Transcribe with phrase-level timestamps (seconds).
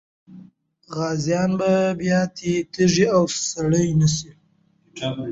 [0.97, 2.19] غازيان به بیا
[2.73, 4.29] تږي او ستړي نه سي.